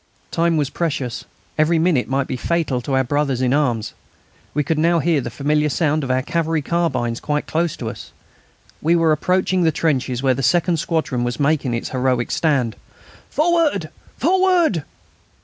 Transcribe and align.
Time 0.31 0.57
was 0.57 0.71
precious. 0.71 1.25
Every 1.59 1.77
minute 1.77 2.07
might 2.07 2.25
be 2.25 2.35
fatal 2.35 2.81
to 2.81 2.93
our 2.95 3.03
brothers 3.03 3.39
in 3.39 3.53
arms. 3.53 3.93
We 4.55 4.63
could 4.63 4.79
now 4.79 4.97
hear 4.97 5.21
the 5.21 5.29
familiar 5.29 5.69
sound 5.69 6.03
of 6.03 6.09
our 6.09 6.23
cavalry 6.23 6.63
carbines 6.63 7.19
quite 7.19 7.45
close 7.45 7.75
to 7.77 7.87
us. 7.87 8.11
We 8.81 8.95
were 8.95 9.11
approaching 9.11 9.61
the 9.61 9.71
trenches 9.71 10.23
where 10.23 10.33
the 10.33 10.41
second 10.41 10.77
squadron 10.77 11.23
was 11.23 11.39
making 11.39 11.75
its 11.75 11.89
heroic 11.89 12.31
stand. 12.31 12.75
"Forward! 13.29 13.89
Forward!" 14.17 14.83